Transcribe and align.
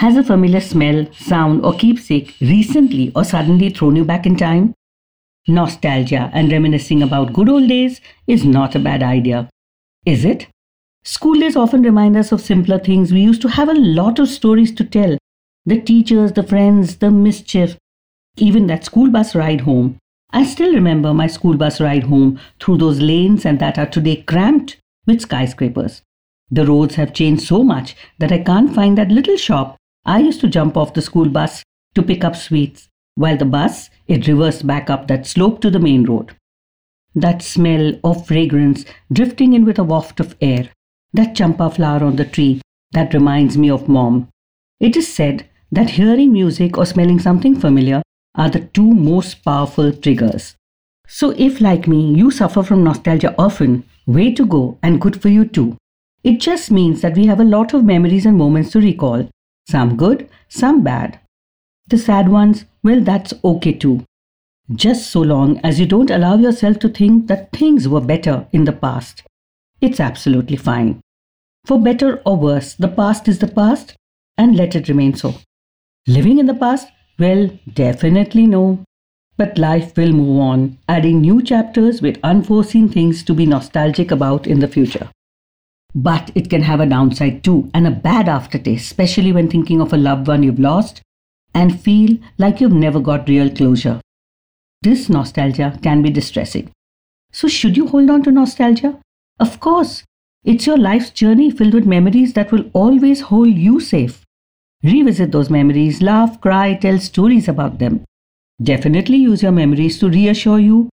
Has 0.00 0.14
a 0.18 0.22
familiar 0.22 0.60
smell, 0.60 1.06
sound, 1.14 1.64
or 1.64 1.72
keepsake 1.72 2.34
recently 2.42 3.12
or 3.16 3.24
suddenly 3.24 3.70
thrown 3.70 3.96
you 3.96 4.04
back 4.04 4.26
in 4.26 4.36
time? 4.36 4.74
Nostalgia 5.48 6.30
and 6.34 6.52
reminiscing 6.52 7.02
about 7.02 7.32
good 7.32 7.48
old 7.48 7.66
days 7.66 8.02
is 8.26 8.44
not 8.44 8.74
a 8.74 8.78
bad 8.78 9.02
idea. 9.02 9.48
Is 10.04 10.26
it? 10.26 10.48
School 11.04 11.40
days 11.40 11.56
often 11.56 11.80
remind 11.80 12.14
us 12.14 12.30
of 12.30 12.42
simpler 12.42 12.78
things. 12.78 13.10
We 13.10 13.22
used 13.22 13.40
to 13.40 13.48
have 13.48 13.70
a 13.70 13.80
lot 14.00 14.18
of 14.18 14.28
stories 14.28 14.70
to 14.74 14.84
tell 14.84 15.16
the 15.64 15.80
teachers, 15.80 16.32
the 16.32 16.42
friends, 16.42 16.98
the 16.98 17.10
mischief, 17.10 17.78
even 18.36 18.66
that 18.66 18.84
school 18.84 19.08
bus 19.08 19.34
ride 19.34 19.62
home. 19.62 19.96
I 20.30 20.44
still 20.44 20.74
remember 20.74 21.14
my 21.14 21.26
school 21.26 21.56
bus 21.56 21.80
ride 21.80 22.02
home 22.02 22.38
through 22.60 22.76
those 22.76 23.00
lanes 23.00 23.46
and 23.46 23.58
that 23.60 23.78
are 23.78 23.86
today 23.86 24.16
cramped 24.16 24.76
with 25.06 25.22
skyscrapers. 25.22 26.02
The 26.50 26.66
roads 26.66 26.96
have 26.96 27.14
changed 27.14 27.44
so 27.44 27.64
much 27.64 27.96
that 28.18 28.30
I 28.30 28.40
can't 28.40 28.74
find 28.74 28.98
that 28.98 29.08
little 29.08 29.38
shop 29.38 29.78
I 30.08 30.20
used 30.20 30.40
to 30.42 30.48
jump 30.48 30.76
off 30.76 30.94
the 30.94 31.02
school 31.02 31.28
bus 31.28 31.64
to 31.96 32.02
pick 32.02 32.22
up 32.22 32.36
sweets, 32.36 32.88
while 33.16 33.36
the 33.36 33.44
bus 33.44 33.90
it 34.06 34.28
reversed 34.28 34.64
back 34.64 34.88
up 34.88 35.08
that 35.08 35.26
slope 35.26 35.60
to 35.62 35.70
the 35.70 35.80
main 35.80 36.04
road. 36.04 36.36
That 37.16 37.42
smell 37.42 37.94
of 38.04 38.24
fragrance 38.24 38.84
drifting 39.12 39.52
in 39.52 39.64
with 39.64 39.80
a 39.80 39.84
waft 39.84 40.20
of 40.20 40.36
air, 40.40 40.68
that 41.12 41.34
champa 41.34 41.70
flower 41.70 42.04
on 42.04 42.14
the 42.14 42.24
tree, 42.24 42.60
that 42.92 43.14
reminds 43.14 43.58
me 43.58 43.68
of 43.68 43.88
mom. 43.88 44.28
It 44.78 44.96
is 44.96 45.12
said 45.12 45.48
that 45.72 45.90
hearing 45.90 46.32
music 46.32 46.78
or 46.78 46.86
smelling 46.86 47.18
something 47.18 47.58
familiar 47.58 48.02
are 48.36 48.48
the 48.50 48.60
two 48.60 48.92
most 48.92 49.44
powerful 49.44 49.92
triggers. 49.92 50.54
So, 51.08 51.30
if 51.30 51.60
like 51.60 51.88
me, 51.88 52.14
you 52.14 52.30
suffer 52.30 52.62
from 52.62 52.84
nostalgia 52.84 53.34
often, 53.36 53.82
way 54.06 54.32
to 54.34 54.46
go 54.46 54.78
and 54.84 55.00
good 55.00 55.20
for 55.20 55.30
you 55.30 55.46
too. 55.46 55.76
It 56.22 56.38
just 56.38 56.70
means 56.70 57.00
that 57.00 57.16
we 57.16 57.26
have 57.26 57.40
a 57.40 57.44
lot 57.44 57.74
of 57.74 57.82
memories 57.82 58.24
and 58.24 58.36
moments 58.36 58.70
to 58.72 58.80
recall 58.80 59.28
some 59.68 59.96
good, 59.96 60.28
some 60.48 60.82
bad. 60.82 61.20
The 61.88 61.98
sad 61.98 62.28
ones, 62.28 62.64
well, 62.82 63.00
that's 63.00 63.34
okay 63.44 63.72
too. 63.72 64.04
Just 64.74 65.10
so 65.10 65.20
long 65.20 65.60
as 65.62 65.78
you 65.78 65.86
don't 65.86 66.10
allow 66.10 66.36
yourself 66.36 66.78
to 66.80 66.88
think 66.88 67.28
that 67.28 67.52
things 67.52 67.88
were 67.88 68.00
better 68.00 68.46
in 68.52 68.64
the 68.64 68.72
past. 68.72 69.22
It's 69.80 70.00
absolutely 70.00 70.56
fine. 70.56 71.00
For 71.64 71.80
better 71.80 72.22
or 72.24 72.36
worse, 72.36 72.74
the 72.74 72.88
past 72.88 73.28
is 73.28 73.38
the 73.38 73.48
past 73.48 73.94
and 74.38 74.56
let 74.56 74.74
it 74.74 74.88
remain 74.88 75.14
so. 75.14 75.34
Living 76.06 76.38
in 76.38 76.46
the 76.46 76.54
past? 76.54 76.88
Well, 77.18 77.50
definitely 77.72 78.46
no. 78.46 78.84
But 79.36 79.58
life 79.58 79.96
will 79.96 80.12
move 80.12 80.40
on, 80.40 80.78
adding 80.88 81.20
new 81.20 81.42
chapters 81.42 82.00
with 82.00 82.18
unforeseen 82.22 82.88
things 82.88 83.22
to 83.24 83.34
be 83.34 83.46
nostalgic 83.46 84.10
about 84.10 84.46
in 84.46 84.60
the 84.60 84.68
future. 84.68 85.10
But 85.96 86.30
it 86.34 86.50
can 86.50 86.60
have 86.60 86.80
a 86.80 86.86
downside 86.86 87.42
too, 87.42 87.70
and 87.72 87.86
a 87.86 87.90
bad 87.90 88.28
aftertaste, 88.28 88.84
especially 88.84 89.32
when 89.32 89.48
thinking 89.48 89.80
of 89.80 89.94
a 89.94 89.96
loved 89.96 90.28
one 90.28 90.42
you've 90.42 90.60
lost 90.60 91.00
and 91.54 91.80
feel 91.80 92.18
like 92.36 92.60
you've 92.60 92.72
never 92.72 93.00
got 93.00 93.30
real 93.30 93.48
closure. 93.48 94.02
This 94.82 95.08
nostalgia 95.08 95.78
can 95.82 96.02
be 96.02 96.10
distressing. 96.10 96.70
So, 97.32 97.48
should 97.48 97.78
you 97.78 97.86
hold 97.88 98.10
on 98.10 98.22
to 98.24 98.30
nostalgia? 98.30 99.00
Of 99.40 99.58
course, 99.58 100.04
it's 100.44 100.66
your 100.66 100.76
life's 100.76 101.08
journey 101.08 101.50
filled 101.50 101.72
with 101.72 101.86
memories 101.86 102.34
that 102.34 102.52
will 102.52 102.70
always 102.74 103.22
hold 103.22 103.54
you 103.54 103.80
safe. 103.80 104.22
Revisit 104.82 105.32
those 105.32 105.48
memories, 105.48 106.02
laugh, 106.02 106.38
cry, 106.42 106.74
tell 106.74 106.98
stories 106.98 107.48
about 107.48 107.78
them. 107.78 108.04
Definitely 108.62 109.16
use 109.16 109.42
your 109.42 109.52
memories 109.52 109.98
to 110.00 110.10
reassure 110.10 110.58
you, 110.58 110.90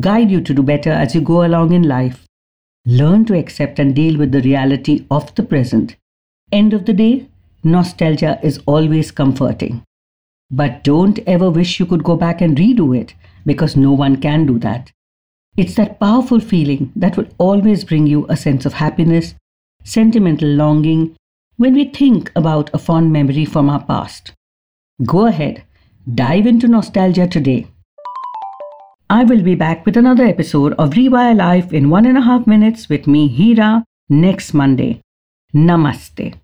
guide 0.00 0.32
you 0.32 0.40
to 0.40 0.52
do 0.52 0.64
better 0.64 0.90
as 0.90 1.14
you 1.14 1.20
go 1.20 1.44
along 1.46 1.72
in 1.72 1.84
life. 1.84 2.26
Learn 2.84 3.24
to 3.26 3.38
accept 3.38 3.78
and 3.78 3.94
deal 3.94 4.18
with 4.18 4.32
the 4.32 4.42
reality 4.42 5.06
of 5.10 5.34
the 5.36 5.42
present. 5.44 5.96
End 6.50 6.72
of 6.72 6.84
the 6.84 6.92
day, 6.92 7.28
nostalgia 7.62 8.40
is 8.42 8.60
always 8.66 9.12
comforting. 9.12 9.84
But 10.50 10.82
don't 10.82 11.20
ever 11.20 11.48
wish 11.48 11.78
you 11.78 11.86
could 11.86 12.02
go 12.02 12.16
back 12.16 12.40
and 12.40 12.56
redo 12.56 12.98
it 12.98 13.14
because 13.46 13.76
no 13.76 13.92
one 13.92 14.16
can 14.16 14.46
do 14.46 14.58
that. 14.58 14.90
It's 15.56 15.74
that 15.76 16.00
powerful 16.00 16.40
feeling 16.40 16.92
that 16.96 17.16
will 17.16 17.28
always 17.38 17.84
bring 17.84 18.06
you 18.06 18.26
a 18.28 18.36
sense 18.36 18.66
of 18.66 18.74
happiness, 18.74 19.34
sentimental 19.84 20.48
longing 20.48 21.14
when 21.56 21.74
we 21.74 21.84
think 21.84 22.32
about 22.34 22.70
a 22.74 22.78
fond 22.78 23.12
memory 23.12 23.44
from 23.44 23.70
our 23.70 23.84
past. 23.84 24.32
Go 25.04 25.26
ahead, 25.26 25.64
dive 26.12 26.46
into 26.46 26.66
nostalgia 26.66 27.28
today. 27.28 27.68
I 29.12 29.24
will 29.24 29.42
be 29.42 29.54
back 29.54 29.84
with 29.84 29.98
another 29.98 30.24
episode 30.24 30.72
of 30.78 30.92
Rewire 30.92 31.36
Life 31.36 31.74
in 31.74 31.90
one 31.90 32.06
and 32.06 32.16
a 32.16 32.22
half 32.22 32.46
minutes 32.46 32.88
with 32.88 33.06
me, 33.06 33.28
Hira, 33.28 33.84
next 34.08 34.54
Monday. 34.54 35.02
Namaste. 35.54 36.34